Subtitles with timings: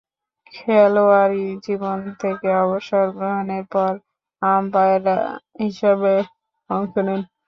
[0.53, 3.91] খেলোয়াড়ী জীবন থেকে অবসর গ্রহণের পর
[4.41, 5.05] আম্পায়ার
[5.61, 6.13] হিসেবে
[6.69, 7.21] অংশ নেন।